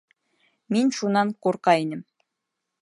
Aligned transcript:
Мин 0.77 0.89
шунан 1.01 1.35
ҡурҡа 1.47 1.79
инем. 1.85 2.05